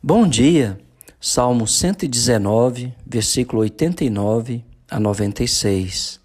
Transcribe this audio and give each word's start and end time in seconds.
Bom 0.00 0.28
dia, 0.28 0.78
Salmo 1.20 1.66
119, 1.66 2.94
versículo 3.04 3.62
89 3.62 4.64
a 4.88 5.00
96. 5.00 6.20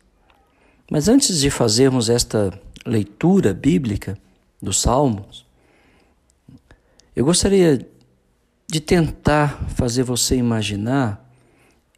Mas 0.91 1.07
antes 1.07 1.39
de 1.39 1.49
fazermos 1.49 2.07
esta 2.07 2.53
leitura 2.85 3.51
bíblica 3.51 4.15
dos 4.61 4.79
Salmos, 4.79 5.43
eu 7.15 7.25
gostaria 7.25 7.83
de 8.67 8.79
tentar 8.79 9.67
fazer 9.69 10.03
você 10.03 10.35
imaginar 10.35 11.27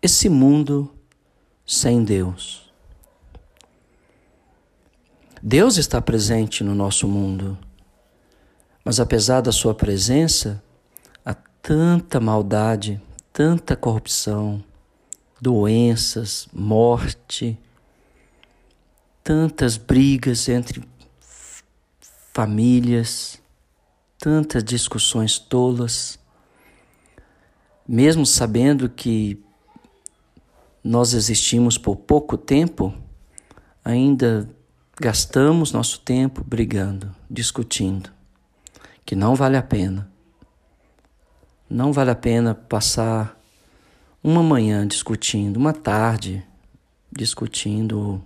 esse 0.02 0.30
mundo 0.30 0.89
sem 1.66 2.05
Deus. 2.05 2.71
Deus 5.44 5.76
está 5.76 6.02
presente 6.02 6.64
no 6.64 6.73
nosso 6.73 7.05
mundo, 7.05 7.57
mas 8.82 8.98
apesar 8.98 9.42
da 9.42 9.52
sua 9.52 9.76
presença, 9.76 10.64
tanta 11.68 12.20
maldade, 12.20 13.02
tanta 13.33 13.75
corrupção, 13.75 14.64
doenças, 15.42 16.47
morte, 16.54 17.57
tantas 19.24 19.75
brigas 19.75 20.47
entre 20.47 20.83
famílias, 22.32 23.41
tantas 24.19 24.64
discussões 24.64 25.39
tolas, 25.39 26.19
mesmo 27.88 28.27
sabendo 28.27 28.88
que 28.88 29.43
nós 30.83 31.16
existimos 31.16 31.79
por 31.79 31.96
pouco 31.96 32.38
tempo, 32.38 32.94
ainda 33.83 34.47
gastamos 35.02 35.72
nosso 35.72 36.00
tempo 36.02 36.44
brigando, 36.44 37.16
discutindo, 37.27 38.11
que 39.03 39.16
não 39.16 39.33
vale 39.33 39.58
a 39.58 39.63
pena. 39.63 40.13
Não 41.69 41.92
vale 41.92 42.11
a 42.11 42.16
pena 42.16 42.53
passar 42.53 43.39
uma 44.23 44.44
manhã 44.44 44.88
discutindo, 44.88 45.58
uma 45.58 45.73
tarde 45.73 46.45
discutindo, 47.11 48.21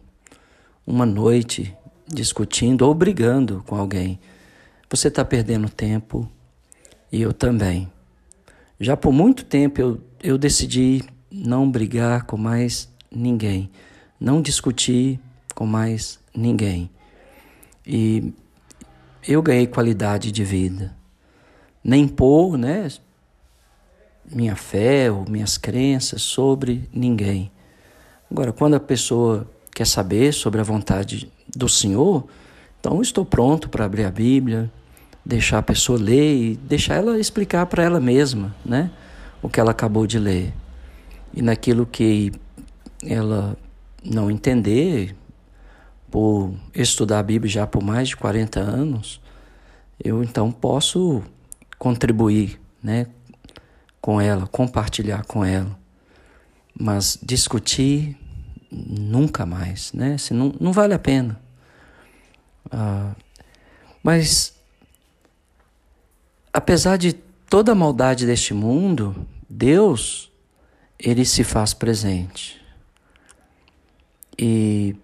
uma 0.86 1.06
noite 1.06 1.76
discutindo 2.06 2.82
ou 2.82 2.94
brigando 2.94 3.64
com 3.66 3.76
alguém. 3.76 4.20
Você 4.90 5.08
está 5.08 5.24
perdendo 5.24 5.70
tempo 5.70 6.30
e 7.12 7.22
eu 7.22 7.32
também. 7.32 7.90
Já 8.80 8.98
por 8.98 9.14
muito 9.14 9.46
tempo 9.46 9.80
eu, 9.80 10.02
eu 10.22 10.38
decidi 10.38 11.04
não 11.32 11.70
brigar 11.70 12.24
com 12.24 12.36
mais 12.36 12.90
ninguém, 13.10 13.70
não 14.20 14.42
discutir 14.42 15.20
com 15.56 15.66
mais 15.66 16.20
ninguém. 16.36 16.90
E 17.86 18.34
eu 19.28 19.42
ganhei 19.42 19.68
qualidade 19.68 20.32
de 20.32 20.44
vida. 20.44 20.96
Nem 21.84 22.08
pôr, 22.08 22.58
né? 22.58 22.88
Minha 24.32 24.56
fé 24.56 25.12
ou 25.12 25.26
minhas 25.30 25.58
crenças 25.58 26.22
sobre 26.22 26.88
ninguém. 26.94 27.52
Agora, 28.30 28.54
quando 28.54 28.76
a 28.76 28.80
pessoa 28.80 29.48
quer 29.74 29.86
saber 29.86 30.34
sobre 30.34 30.60
a 30.62 30.64
vontade 30.64 31.32
do 31.56 31.68
Senhor, 31.68 32.28
então 32.80 33.02
estou 33.02 33.26
pronto 33.26 33.70
para 33.70 33.86
abrir 33.86 34.06
a 34.06 34.12
Bíblia, 34.12 34.72
deixar 35.26 35.58
a 35.58 35.64
pessoa 35.64 36.00
ler 36.00 36.36
e 36.36 36.56
deixar 36.56 36.96
ela 36.96 37.20
explicar 37.20 37.66
para 37.66 37.84
ela 37.84 38.00
mesma, 38.00 38.56
né, 38.64 38.92
o 39.42 39.50
que 39.50 39.60
ela 39.60 39.72
acabou 39.72 40.06
de 40.06 40.20
ler. 40.20 40.54
E 41.34 41.42
naquilo 41.42 41.86
que 41.86 42.32
ela 43.04 43.58
não 44.04 44.30
entender, 44.30 45.16
por 46.10 46.54
estudar 46.74 47.20
a 47.20 47.24
Bíblia 47.24 47.52
já 47.52 47.68
por 47.68 47.84
mais 47.84 48.10
de 48.10 48.18
40 48.18 48.60
anos, 48.60 49.22
eu 50.04 50.24
então 50.24 50.52
posso 50.52 51.22
contribuir, 51.78 52.60
né, 52.82 53.08
com 54.02 54.20
ela, 54.20 54.48
compartilhar 54.48 55.26
com 55.26 55.44
ela. 55.44 55.78
Mas 56.78 57.18
discutir 57.22 58.18
nunca 58.72 59.46
mais, 59.46 59.92
né? 59.94 60.18
Se 60.18 60.34
não, 60.34 60.54
não 60.60 60.72
vale 60.72 60.94
a 60.94 61.00
pena. 61.00 61.40
Ah, 62.72 63.14
mas, 64.04 64.56
apesar 66.54 66.98
de 66.98 67.14
toda 67.14 67.72
a 67.72 67.76
maldade 67.76 68.26
deste 68.26 68.54
mundo, 68.54 69.28
Deus, 69.50 70.32
ele 70.98 71.26
se 71.26 71.44
faz 71.44 71.74
presente. 71.74 72.62
E, 74.38 74.96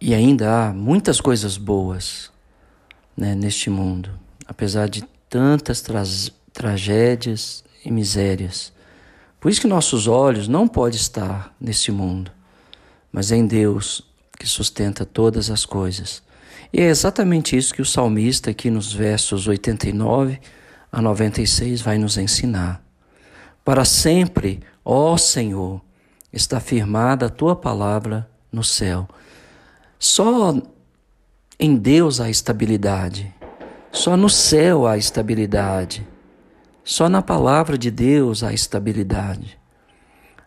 e 0.00 0.14
ainda 0.14 0.68
há 0.68 0.72
muitas 0.72 1.20
coisas 1.20 1.56
boas 1.56 2.30
né, 3.16 3.34
neste 3.34 3.70
mundo, 3.70 4.10
apesar 4.46 4.88
de 4.88 5.02
tantas 5.30 5.80
tragédias 5.80 6.43
e 7.84 7.90
misérias. 7.90 8.72
Por 9.40 9.50
isso 9.50 9.60
que 9.60 9.66
nossos 9.66 10.06
olhos 10.06 10.48
não 10.48 10.66
podem 10.66 10.98
estar 10.98 11.54
neste 11.60 11.92
mundo, 11.92 12.30
mas 13.12 13.30
em 13.30 13.46
Deus 13.46 14.02
que 14.38 14.46
sustenta 14.46 15.04
todas 15.04 15.50
as 15.50 15.66
coisas. 15.66 16.22
E 16.72 16.80
é 16.80 16.86
exatamente 16.86 17.56
isso 17.56 17.74
que 17.74 17.82
o 17.82 17.84
salmista 17.84 18.50
aqui 18.50 18.70
nos 18.70 18.92
versos 18.92 19.46
89 19.46 20.40
a 20.90 21.02
96 21.02 21.82
vai 21.82 21.98
nos 21.98 22.16
ensinar. 22.16 22.82
Para 23.64 23.84
sempre, 23.84 24.60
ó 24.84 25.16
Senhor, 25.16 25.80
está 26.32 26.58
firmada 26.60 27.26
a 27.26 27.30
tua 27.30 27.54
palavra 27.54 28.28
no 28.50 28.64
céu. 28.64 29.08
Só 29.98 30.54
em 31.58 31.76
Deus 31.76 32.20
há 32.20 32.28
estabilidade. 32.28 33.32
Só 33.92 34.16
no 34.16 34.28
céu 34.28 34.86
há 34.86 34.98
estabilidade. 34.98 36.06
Só 36.84 37.08
na 37.08 37.22
palavra 37.22 37.78
de 37.78 37.90
Deus 37.90 38.42
há 38.42 38.52
estabilidade. 38.52 39.58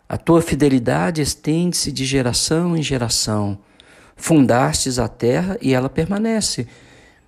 A 0.08 0.16
tua 0.16 0.40
fidelidade 0.40 1.20
estende-se 1.20 1.90
de 1.90 2.04
geração 2.04 2.76
em 2.76 2.82
geração. 2.82 3.58
Fundastes 4.16 5.00
a 5.00 5.08
terra 5.08 5.58
e 5.60 5.74
ela 5.74 5.90
permanece. 5.90 6.68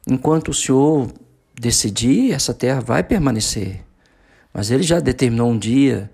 Enquanto 0.08 0.48
o 0.48 0.54
Senhor 0.54 1.12
decidir, 1.52 2.32
essa 2.32 2.54
terra 2.54 2.80
vai 2.80 3.02
permanecer. 3.02 3.84
Mas 4.54 4.70
ele 4.70 4.84
já 4.84 5.00
determinou 5.00 5.50
um 5.50 5.58
dia 5.58 6.08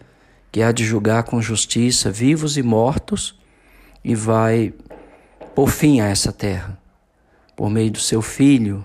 que 0.50 0.62
há 0.62 0.72
de 0.72 0.84
julgar 0.84 1.24
com 1.24 1.40
justiça 1.40 2.10
vivos 2.10 2.56
e 2.56 2.62
mortos 2.62 3.38
e 4.02 4.14
vai 4.14 4.72
pôr 5.54 5.68
fim 5.68 6.00
a 6.00 6.06
essa 6.06 6.32
terra 6.32 6.78
por 7.54 7.70
meio 7.70 7.90
do 7.90 7.98
seu 7.98 8.20
filho, 8.20 8.84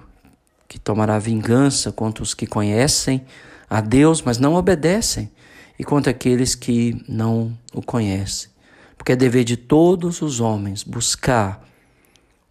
que 0.68 0.80
tomará 0.80 1.20
vingança 1.20 1.92
contra 1.92 2.24
os 2.24 2.34
que 2.34 2.48
conhecem 2.48 3.26
a 3.72 3.80
Deus, 3.80 4.22
mas 4.22 4.38
não 4.38 4.56
obedecem, 4.56 5.32
e 5.80 5.84
contra 5.86 6.12
aqueles 6.12 6.56
que 6.56 7.02
não 7.08 7.58
o 7.74 7.82
conhecem. 7.82 8.50
Porque 8.98 9.14
é 9.14 9.16
dever 9.16 9.46
de 9.46 9.56
todos 9.56 10.22
os 10.22 10.42
homens 10.42 10.84
buscar 10.84 11.66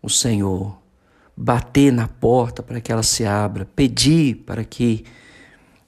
o 0.00 0.08
Senhor, 0.08 0.78
bater 1.36 1.92
na 1.92 2.08
porta 2.08 2.62
para 2.62 2.80
que 2.80 2.90
ela 2.90 3.02
se 3.02 3.26
abra, 3.26 3.66
pedir 3.66 4.36
para 4.46 4.64
que 4.64 5.04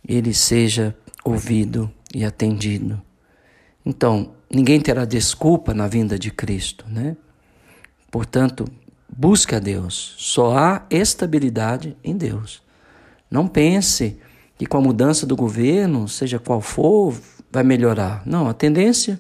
ele 0.07 0.35
seja 0.35 0.95
ouvido 1.25 1.91
e 2.15 2.27
atendido. 2.27 3.01
Então, 3.87 4.35
ninguém 4.51 4.79
terá 4.83 5.07
desculpa 5.07 5.73
na 5.73 5.89
vinda 5.89 6.19
de 6.19 6.31
Cristo, 6.31 6.85
né? 6.91 7.17
Portanto, 8.11 8.67
busque 9.09 9.55
a 9.55 9.59
Deus. 9.59 10.15
Só 10.19 10.55
há 10.59 10.87
estabilidade 10.91 11.97
em 12.05 12.15
Deus. 12.15 12.63
Não 13.31 13.49
pense 13.49 14.21
que 14.63 14.67
com 14.67 14.79
a 14.79 14.81
mudança 14.81 15.27
do 15.27 15.35
governo, 15.35 16.07
seja 16.07 16.39
qual 16.39 16.61
for, 16.61 17.13
vai 17.51 17.65
melhorar. 17.65 18.23
Não, 18.25 18.47
a 18.47 18.55
tendência, 18.55 19.19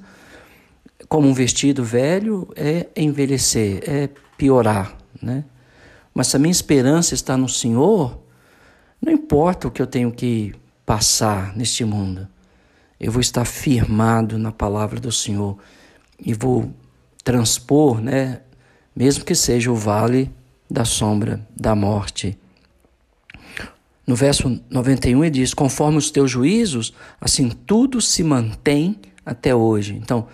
como 1.09 1.27
um 1.27 1.35
vestido 1.35 1.83
velho, 1.83 2.49
é 2.55 2.87
envelhecer, 2.97 3.83
é 3.85 4.09
piorar, 4.39 4.97
né? 5.21 5.45
Mas 6.15 6.29
se 6.29 6.37
a 6.37 6.39
minha 6.39 6.53
esperança 6.53 7.13
está 7.13 7.37
no 7.37 7.49
Senhor, 7.49 8.23
não 9.01 9.13
importa 9.13 9.67
o 9.67 9.71
que 9.73 9.83
eu 9.83 9.87
tenho 9.87 10.13
que 10.13 10.55
passar 10.87 11.57
neste 11.57 11.85
mundo, 11.85 12.29
eu 13.01 13.11
vou 13.11 13.21
estar 13.21 13.45
firmado 13.45 14.39
na 14.39 14.53
palavra 14.53 15.01
do 15.01 15.11
Senhor 15.11 15.59
e 16.25 16.35
vou 16.35 16.73
transpor, 17.25 18.01
né, 18.01 18.43
mesmo 18.95 19.25
que 19.25 19.35
seja 19.35 19.73
o 19.73 19.75
vale 19.75 20.31
da 20.71 20.85
sombra 20.85 21.45
da 21.57 21.75
morte. 21.75 22.39
No 24.07 24.17
verso 24.17 24.61
91 24.69 25.25
ele 25.25 25.31
diz: 25.31 25.55
Conforme 25.55 25.99
os 25.99 26.11
teus 26.11 26.31
juízos, 26.31 26.93
assim 27.21 27.49
tudo 27.49 28.01
se 28.01 28.23
mantém 28.25 29.01
até 29.25 29.55
hoje. 29.55 29.95
Então, 29.95 30.27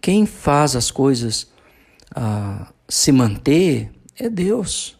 quem 0.00 0.26
faz 0.26 0.74
as 0.74 0.90
coisas 0.90 1.48
ah, 2.14 2.72
se 2.88 3.12
manter 3.12 3.90
é 4.18 4.28
Deus. 4.28 4.98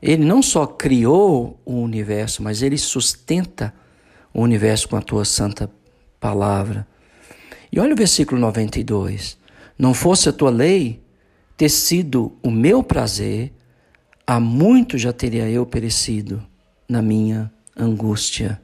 Ele 0.00 0.24
não 0.24 0.42
só 0.42 0.66
criou 0.66 1.60
o 1.64 1.74
universo, 1.74 2.42
mas 2.42 2.62
ele 2.62 2.78
sustenta 2.78 3.72
o 4.34 4.40
universo 4.42 4.88
com 4.88 4.96
a 4.96 5.02
tua 5.02 5.24
santa 5.24 5.70
palavra. 6.18 6.86
E 7.70 7.78
olha 7.78 7.92
o 7.92 7.96
versículo 7.96 8.40
92. 8.40 9.38
Não 9.78 9.94
fosse 9.94 10.28
a 10.28 10.32
tua 10.32 10.50
lei 10.50 11.00
ter 11.56 11.68
sido 11.68 12.36
o 12.42 12.50
meu 12.50 12.82
prazer, 12.82 13.52
há 14.26 14.40
muito 14.40 14.98
já 14.98 15.12
teria 15.12 15.48
eu 15.48 15.64
perecido 15.64 16.42
na 16.92 17.00
minha 17.00 17.50
angústia. 17.76 18.60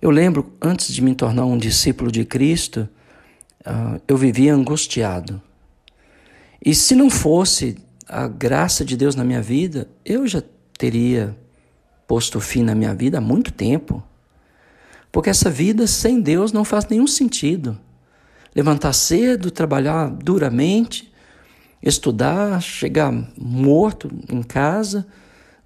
Eu 0.00 0.10
lembro, 0.10 0.50
antes 0.60 0.92
de 0.92 1.02
me 1.02 1.14
tornar 1.14 1.44
um 1.44 1.58
discípulo 1.58 2.10
de 2.10 2.24
Cristo, 2.24 2.88
uh, 3.66 4.00
eu 4.08 4.16
vivia 4.16 4.54
angustiado. 4.54 5.40
E 6.64 6.74
se 6.74 6.94
não 6.94 7.10
fosse 7.10 7.76
a 8.08 8.26
graça 8.26 8.84
de 8.84 8.96
Deus 8.96 9.14
na 9.14 9.24
minha 9.24 9.42
vida, 9.42 9.88
eu 10.04 10.26
já 10.26 10.42
teria 10.78 11.36
posto 12.06 12.40
fim 12.40 12.62
na 12.62 12.74
minha 12.74 12.94
vida 12.94 13.18
há 13.18 13.20
muito 13.20 13.52
tempo. 13.52 14.02
Porque 15.12 15.28
essa 15.28 15.50
vida 15.50 15.86
sem 15.86 16.20
Deus 16.20 16.50
não 16.50 16.64
faz 16.64 16.86
nenhum 16.86 17.06
sentido. 17.06 17.78
Levantar 18.54 18.94
cedo, 18.94 19.50
trabalhar 19.50 20.08
duramente, 20.08 21.12
estudar, 21.82 22.62
chegar 22.62 23.12
morto 23.36 24.10
em 24.30 24.42
casa, 24.42 25.06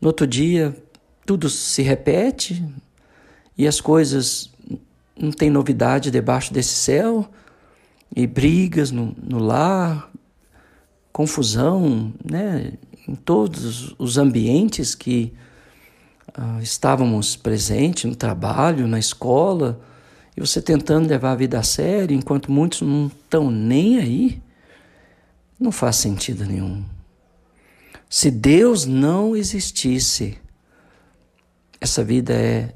no 0.01 0.09
outro 0.09 0.27
dia 0.27 0.77
tudo 1.25 1.49
se 1.49 1.83
repete 1.83 2.65
e 3.57 3.67
as 3.67 3.81
coisas 3.81 4.51
não 5.17 5.31
tem 5.31 5.51
novidade 5.51 6.11
debaixo 6.11 6.53
desse 6.53 6.75
céu, 6.75 7.29
e 8.15 8.27
brigas 8.27 8.91
no, 8.91 9.15
no 9.23 9.39
lar, 9.39 10.11
confusão, 11.13 12.13
né, 12.25 12.75
em 13.09 13.15
todos 13.15 13.95
os 13.99 14.19
ambientes 14.19 14.95
que 14.95 15.33
uh, 16.37 16.61
estávamos 16.61 17.37
presentes, 17.37 18.05
no 18.05 18.15
trabalho, 18.15 18.87
na 18.87 18.99
escola, 18.99 19.81
e 20.37 20.41
você 20.41 20.61
tentando 20.61 21.09
levar 21.09 21.33
a 21.33 21.37
vida 21.37 21.59
a 21.59 21.63
sério, 21.63 22.17
enquanto 22.17 22.51
muitos 22.51 22.83
não 22.83 23.07
estão 23.07 23.51
nem 23.51 23.99
aí, 23.99 24.43
não 25.59 25.73
faz 25.73 25.97
sentido 25.97 26.45
nenhum. 26.45 26.85
Se 28.09 28.31
Deus 28.31 28.85
não 28.85 29.35
existisse, 29.37 30.39
essa 31.83 32.05
vida 32.05 32.33
é 32.33 32.73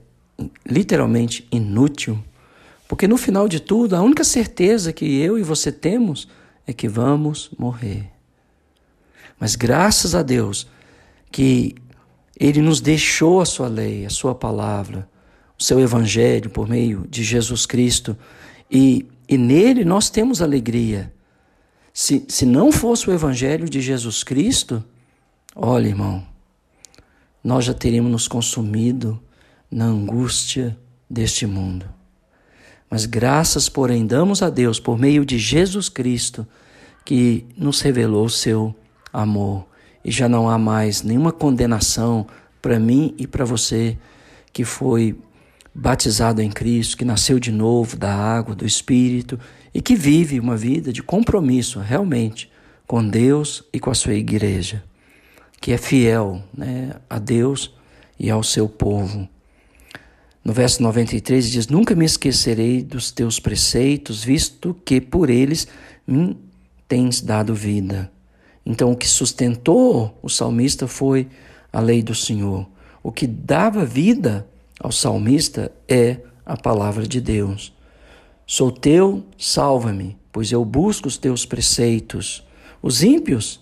literalmente 0.69 1.47
inútil, 1.53 2.19
porque 2.89 3.07
no 3.07 3.17
final 3.17 3.49
de 3.49 3.61
tudo, 3.61 3.95
a 3.95 4.03
única 4.03 4.25
certeza 4.25 4.93
que 4.93 5.21
eu 5.21 5.39
e 5.39 5.45
você 5.45 5.71
temos 5.71 6.29
é 6.67 6.73
que 6.73 6.89
vamos 6.89 7.51
morrer. 7.57 8.11
Mas 9.39 9.55
graças 9.55 10.13
a 10.13 10.23
Deus 10.23 10.67
que 11.31 11.77
Ele 12.39 12.61
nos 12.61 12.81
deixou 12.81 13.41
a 13.41 13.47
Sua 13.47 13.69
lei, 13.69 14.05
a 14.05 14.11
Sua 14.11 14.35
palavra, 14.35 15.09
o 15.57 15.63
Seu 15.63 15.79
Evangelho 15.79 16.51
por 16.51 16.69
meio 16.69 17.07
de 17.09 17.23
Jesus 17.23 17.65
Cristo, 17.65 18.17
e, 18.69 19.07
e 19.29 19.39
nele 19.39 19.85
nós 19.85 20.11
temos 20.11 20.43
alegria. 20.43 21.13
Se, 21.95 22.25
se 22.29 22.45
não 22.45 22.73
fosse 22.73 23.09
o 23.09 23.13
Evangelho 23.13 23.69
de 23.69 23.81
Jesus 23.81 24.25
Cristo, 24.25 24.85
olha, 25.55 25.87
irmão, 25.87 26.27
nós 27.47 27.65
já 27.65 27.73
teríamos 27.73 28.11
nos 28.11 28.27
consumido 28.27 29.23
na 29.71 29.85
angústia 29.85 30.77
deste 31.09 31.47
mundo. 31.47 31.87
Mas 32.91 33.07
graças, 33.07 33.69
porém, 33.69 34.05
damos 34.05 34.43
a 34.43 34.51
Deus 34.51 34.81
por 34.81 34.99
meio 34.99 35.25
de 35.25 35.39
Jesus 35.39 35.89
Cristo, 35.89 36.45
que 37.05 37.47
nos 37.57 37.81
revelou 37.81 38.25
o 38.25 38.31
seu 38.31 38.75
amor. 39.13 39.65
E 40.05 40.11
já 40.11 40.29
não 40.29 40.51
há 40.51 40.59
mais 40.59 41.05
nenhuma 41.05 41.31
condenação 41.31 42.27
para 42.61 42.81
mim 42.81 43.15
e 43.17 43.29
para 43.29 43.45
você 43.45 43.97
que 44.53 44.65
foi 44.65 45.17
batizado 45.73 46.43
em 46.43 46.51
Cristo, 46.51 46.97
que 46.97 47.05
nasceu 47.05 47.39
de 47.39 47.53
novo 47.53 47.97
da 47.97 48.13
água, 48.13 48.57
do 48.57 48.67
Espírito 48.67 49.39
e 49.73 49.81
que 49.81 49.95
vive 49.95 50.41
uma 50.41 50.57
vida 50.57 50.93
de 50.93 51.01
compromisso 51.01 51.79
realmente 51.79 52.51
com 52.89 53.09
Deus 53.09 53.63
e 53.73 53.79
com 53.79 53.91
a 53.91 53.95
sua 53.95 54.15
igreja, 54.15 54.83
que 55.61 55.73
é 55.73 55.79
fiel 55.79 56.43
né, 56.57 56.93
a 57.09 57.19
Deus 57.19 57.75
e 58.19 58.31
ao 58.31 58.43
seu 58.43 58.69
povo. 58.69 59.29
No 60.45 60.53
verso 60.53 60.83
93 60.83 61.51
diz: 61.51 61.67
Nunca 61.67 61.95
me 61.95 62.05
esquecerei 62.05 62.83
dos 62.83 63.11
teus 63.11 63.41
preceitos, 63.41 64.23
visto 64.23 64.75
que 64.85 65.01
por 65.01 65.29
eles 65.29 65.67
me 66.07 66.37
tens 66.87 67.21
dado 67.21 67.55
vida. 67.55 68.11
Então, 68.65 68.93
o 68.93 68.97
que 68.97 69.09
sustentou 69.09 70.19
o 70.23 70.29
salmista 70.29 70.87
foi 70.87 71.29
a 71.73 71.81
lei 71.81 72.03
do 72.03 72.15
Senhor. 72.15 72.69
O 73.03 73.13
que 73.13 73.27
dava 73.27 73.85
vida 73.85 74.49
ao 74.81 74.93
salmista 74.93 75.73
é 75.89 76.19
a 76.45 76.57
palavra 76.57 77.07
de 77.07 77.21
Deus. 77.21 77.73
Sou 78.47 78.71
teu, 78.71 79.25
salva-me, 79.37 80.17
pois 80.31 80.53
eu 80.53 80.65
busco 80.65 81.09
os 81.09 81.17
teus 81.17 81.45
preceitos. 81.45 82.47
Os 82.81 83.03
ímpios 83.03 83.61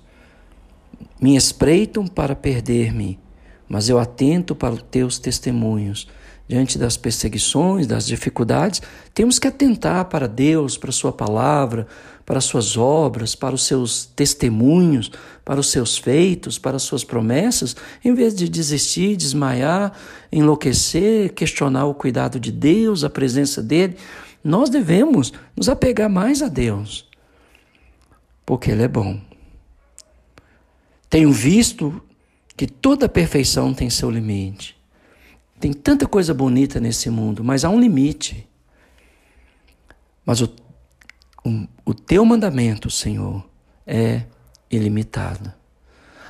me 1.24 1.36
espreitam 1.36 2.06
para 2.06 2.36
perder-me, 2.36 3.18
mas 3.66 3.88
eu 3.88 3.98
atento 3.98 4.54
para 4.54 4.74
os 4.74 4.82
teus 4.82 5.18
testemunhos 5.18 6.06
diante 6.46 6.76
das 6.76 6.98
perseguições, 6.98 7.86
das 7.86 8.06
dificuldades, 8.06 8.82
temos 9.14 9.38
que 9.38 9.48
atentar 9.48 10.04
para 10.04 10.28
Deus, 10.28 10.76
para 10.76 10.92
Sua 10.92 11.10
palavra, 11.10 11.86
para 12.26 12.36
as 12.36 12.44
Suas 12.44 12.76
obras, 12.76 13.34
para 13.34 13.54
os 13.54 13.64
seus 13.64 14.04
testemunhos, 14.04 15.10
para 15.42 15.58
os 15.58 15.70
seus 15.70 15.96
feitos, 15.96 16.58
para 16.58 16.76
as 16.76 16.82
Suas 16.82 17.04
promessas, 17.04 17.74
em 18.04 18.12
vez 18.12 18.34
de 18.34 18.46
desistir, 18.46 19.16
desmaiar, 19.16 19.94
enlouquecer, 20.30 21.32
questionar 21.32 21.86
o 21.86 21.94
cuidado 21.94 22.38
de 22.38 22.52
Deus, 22.52 23.02
a 23.02 23.08
presença 23.08 23.62
dEle. 23.62 23.96
Nós 24.44 24.68
devemos 24.68 25.32
nos 25.56 25.70
apegar 25.70 26.10
mais 26.10 26.42
a 26.42 26.48
Deus, 26.48 27.08
porque 28.44 28.70
Ele 28.70 28.82
é 28.82 28.88
bom. 28.88 29.33
Tenho 31.14 31.30
visto 31.30 32.02
que 32.56 32.66
toda 32.66 33.08
perfeição 33.08 33.72
tem 33.72 33.88
seu 33.88 34.10
limite. 34.10 34.76
Tem 35.60 35.72
tanta 35.72 36.08
coisa 36.08 36.34
bonita 36.34 36.80
nesse 36.80 37.08
mundo, 37.08 37.44
mas 37.44 37.64
há 37.64 37.70
um 37.70 37.78
limite. 37.78 38.48
Mas 40.26 40.40
o, 40.40 40.52
o, 41.44 41.68
o 41.84 41.94
teu 41.94 42.24
mandamento, 42.24 42.90
Senhor, 42.90 43.48
é 43.86 44.24
ilimitado. 44.68 45.52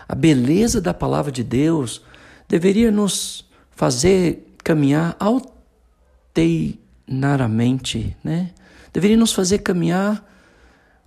A 0.07 0.15
beleza 0.15 0.83
da 0.83 0.93
palavra 0.93 1.33
de 1.33 1.43
Deus 1.43 2.03
deveria 2.47 2.91
nos 2.91 3.49
fazer 3.71 4.55
caminhar 4.63 5.17
alteinaramente, 5.19 8.15
né? 8.23 8.51
Deveria 8.93 9.17
nos 9.17 9.33
fazer 9.33 9.61
caminhar 9.61 10.31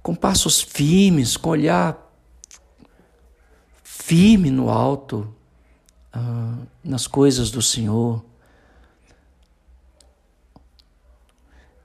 com 0.02 0.16
passos 0.16 0.62
firmes, 0.62 1.38
com 1.38 1.52
olhar 1.52 2.07
firme 4.08 4.50
no 4.50 4.70
alto, 4.70 5.28
ah, 6.14 6.60
nas 6.82 7.08
coisas 7.08 7.52
do 7.52 7.62
Senhor. 7.62 8.24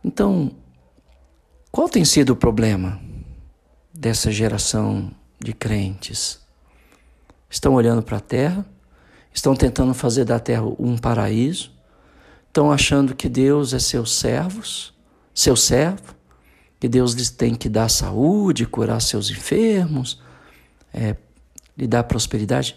Então, 0.04 0.52
qual 1.72 1.88
tem 1.88 2.04
sido 2.04 2.30
o 2.30 2.36
problema 2.36 3.00
dessa 3.92 4.30
geração 4.30 5.10
de 5.40 5.52
crentes? 5.52 6.38
Estão 7.50 7.74
olhando 7.74 8.04
para 8.04 8.18
a 8.18 8.20
terra, 8.20 8.64
estão 9.34 9.56
tentando 9.56 9.92
fazer 9.92 10.24
da 10.24 10.38
terra 10.38 10.62
um 10.78 10.96
paraíso, 10.96 11.72
estão 12.46 12.70
achando 12.70 13.16
que 13.16 13.28
Deus 13.28 13.74
é 13.74 13.80
seus 13.80 14.14
servos, 14.14 14.94
seu 15.34 15.56
servo, 15.56 16.14
que 16.78 16.88
Deus 16.88 17.14
lhes 17.14 17.30
tem 17.30 17.56
que 17.56 17.68
dar 17.68 17.88
saúde, 17.88 18.64
curar 18.64 19.02
seus 19.02 19.28
enfermos, 19.28 20.22
é, 20.94 21.16
lhe 21.76 21.86
dar 21.86 22.04
prosperidade. 22.04 22.76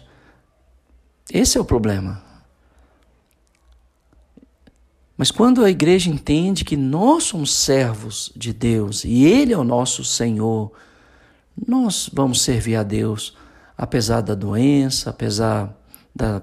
Esse 1.30 1.58
é 1.58 1.60
o 1.60 1.64
problema. 1.64 2.22
Mas 5.16 5.30
quando 5.30 5.64
a 5.64 5.70
igreja 5.70 6.10
entende 6.10 6.64
que 6.64 6.76
nós 6.76 7.24
somos 7.24 7.54
servos 7.54 8.30
de 8.36 8.52
Deus 8.52 9.04
e 9.04 9.24
Ele 9.24 9.52
é 9.52 9.58
o 9.58 9.64
nosso 9.64 10.04
Senhor, 10.04 10.70
nós 11.66 12.10
vamos 12.12 12.42
servir 12.42 12.76
a 12.76 12.82
Deus 12.82 13.34
apesar 13.78 14.20
da 14.20 14.34
doença, 14.34 15.10
apesar 15.10 15.74
da 16.14 16.42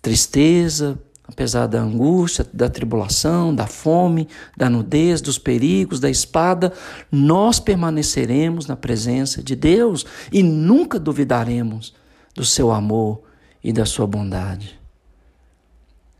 tristeza, 0.00 0.98
apesar 1.26 1.66
da 1.66 1.80
angústia, 1.80 2.46
da 2.52 2.68
tribulação, 2.68 3.54
da 3.54 3.66
fome, 3.66 4.28
da 4.56 4.68
nudez, 4.68 5.20
dos 5.20 5.38
perigos, 5.38 6.00
da 6.00 6.10
espada, 6.10 6.72
nós 7.10 7.60
permaneceremos 7.60 8.66
na 8.66 8.76
presença 8.76 9.42
de 9.42 9.54
Deus 9.54 10.04
e 10.32 10.42
nunca 10.42 10.98
duvidaremos 10.98 11.94
do 12.34 12.44
seu 12.44 12.72
amor 12.72 13.22
e 13.62 13.72
da 13.72 13.86
sua 13.86 14.06
bondade. 14.06 14.80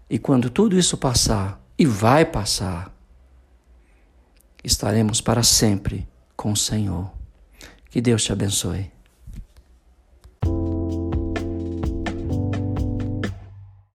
E 0.09 0.19
quando 0.19 0.51
tudo 0.51 0.79
isso 0.79 0.97
passar, 0.97 1.61
e 1.79 1.87
vai 1.87 2.25
passar, 2.25 2.95
estaremos 4.63 5.21
para 5.21 5.43
sempre 5.43 6.07
com 6.37 6.53
o 6.53 6.57
Senhor. 6.57 7.11
Que 7.91 8.01
Deus 8.01 8.23
te 8.23 8.33
abençoe. 8.33 8.92